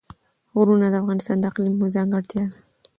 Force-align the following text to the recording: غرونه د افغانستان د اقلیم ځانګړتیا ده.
غرونه 0.57 0.87
د 0.89 0.95
افغانستان 1.03 1.37
د 1.39 1.43
اقلیم 1.51 1.75
ځانګړتیا 1.95 2.43
ده. 2.49 2.53